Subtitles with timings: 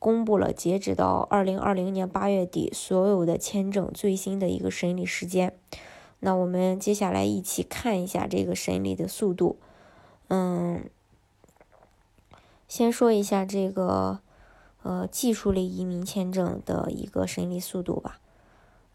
[0.00, 5.54] 公布了截止到二零二零年八月底所有的签证最新的一个审理时间。
[6.20, 9.58] 那我们接下来一起看一下这个审理的速度。
[10.28, 10.88] 嗯，
[12.66, 14.20] 先说一下这个
[14.82, 18.20] 呃技术类移民签证的一个审理速度吧。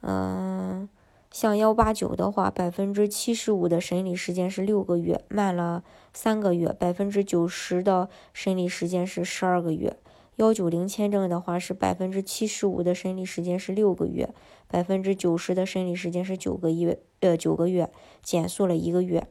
[0.02, 0.90] 嗯，
[1.32, 9.98] 像幺八九的话，百分之七十五的审理时间是六个月，慢了三个月；百分之九十的审理时间是十二个月。
[10.38, 14.34] 幺九零签证的话是百分之七十五的审理时间是六个月，
[14.68, 17.90] 百分之九十的审理时间是九个月，呃九个月
[18.22, 19.28] 减速了一个月。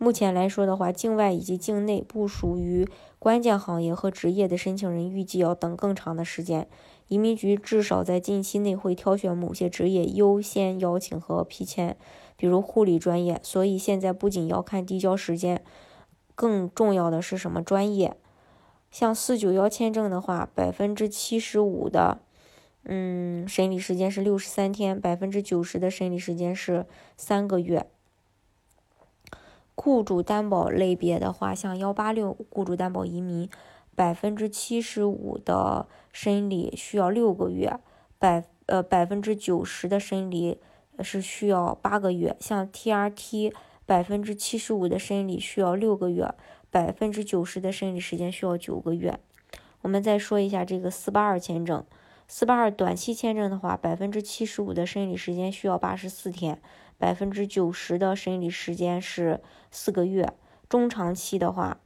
[0.00, 6.68] 目前来说的话，境外以及境内不属于关键行业和职业的申请人预计要等更长的时间。
[7.08, 11.96] 移民局至少在近期内会挑选某些职业优先邀请和批签，
[12.36, 13.40] 比如护理专业。
[13.42, 15.64] 所以现在不仅要看递交时间，
[16.34, 18.16] 更重要的是什么专业？
[18.90, 22.18] 像四九幺签证的话，百分之七十五的，
[22.84, 26.86] 嗯，审理时间是六十三天，百分之九十的审理时间是
[27.16, 27.86] 三个月。
[29.74, 33.48] 雇主担保类别的话，像幺八六雇主担保移民，
[33.94, 37.78] 百分之七十五的审理需要六个月，
[38.18, 40.58] 百呃百分之九十的审理
[41.00, 42.36] 是需要八个月。
[42.40, 43.52] 像 TRT，
[43.86, 46.34] 百分之七十五的审理需要六个月。
[46.70, 49.18] 百分之九十的审理时间需要九个月。
[49.82, 51.84] 我们再说一下这个四八二签证，
[52.26, 56.60] 四八二短期签证的话，百分之七十五的审理时间需要八十四天，
[56.98, 60.32] 百分之九十的审理时间是四个月。
[60.68, 61.78] 中长期的话，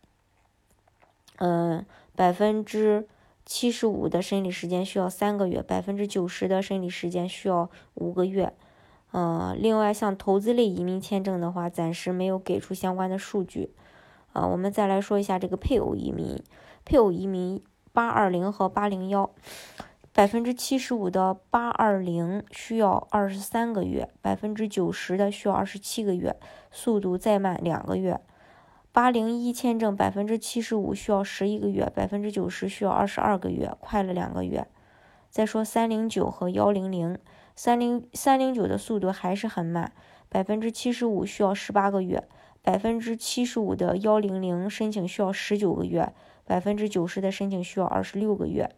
[1.36, 3.06] 嗯，百分之
[3.46, 8.52] 七十五的审理时间需要三个月，百分之九十的审理时间需要五个月。
[9.12, 13.70] 嗯，另外像投资类移民签证的话，暂时没有给出相关的数据。
[14.32, 16.42] 啊，我们再来说一下这个配偶移民，
[16.84, 17.62] 配偶移民
[17.92, 19.30] 八二零和八零幺，
[20.12, 26.34] 百分之七十五的八二零需要二十三个月，百分之九十的需要二十七个月，
[26.70, 28.20] 速度再慢两个月。
[28.90, 34.66] 八零一签证百分之七十五需要十一个月，百分之九十需要二十二个月，快了两个月。
[35.30, 37.18] 再说三零九和幺零零，
[37.56, 39.92] 三零三零九的速度还是很慢，
[40.28, 42.28] 百分之七十五需要十八个月。
[42.62, 46.12] 百分之七十五的幺零零申请需要十九个月，
[46.46, 48.70] 百分之九十的申请需要二十六个月。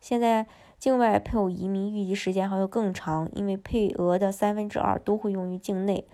[0.00, 0.46] 现在
[0.78, 6.06] 境外配偶移民预计时间还要更长，因为配额的三分之二都会用于境内。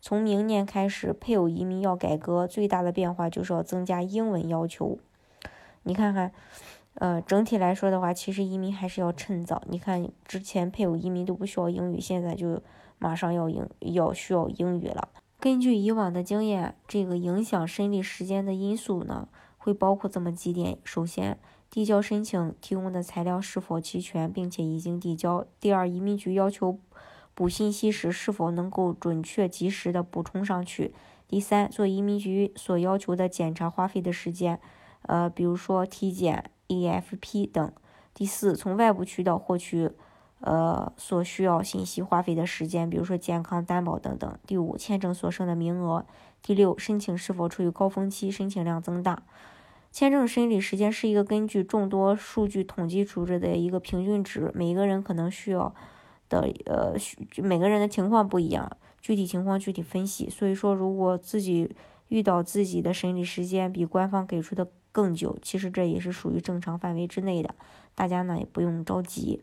[0.00, 4.98] 从明年开始，配偶移民要改革，最大的变化就是要增加英文要求。
[5.82, 6.32] 你看看，
[6.94, 9.62] 呃，整体来说的话，其实移民还是要趁早。
[9.68, 12.62] 你看之前配偶移民都不需要英语，现在就
[12.98, 15.10] 马上要英要需要英语了。
[15.40, 21.38] 根据以往的经验，这个影响审理时间的因素呢，会包括这么几点：首先，
[21.70, 26.78] 递交申请提供的材料是否齐全，并且已经递交；第二，移民局要求
[27.34, 30.92] 补信息时是否能够准确及时的补充上去；
[31.26, 34.60] 第三，做移民局所要求的检查花费的时间，
[35.02, 37.70] 呃，比如说体检、EFP 等；
[38.12, 39.90] 第四，从外部渠道获取。
[40.40, 44.38] 呃，所需要信息花费的时间，比如说健康担保等等。
[44.46, 46.04] 第五，签证所剩的名额。
[46.42, 49.22] 第六，申请是否处于高峰期，申请量增大。
[49.92, 55.74] 签证审理时间是一个根据众多数据统计出的一个平均值，每个人可能需要
[56.28, 56.94] 的呃，
[57.42, 60.30] 每个人的情况不一样，具体情况具体分析。
[60.30, 61.74] 所以说，如果自己
[62.08, 67.54] 遇到自己的审理时间比官方给出的更久，其实这也是属于正常范围之内的，
[67.94, 69.42] 大家呢也不用着急。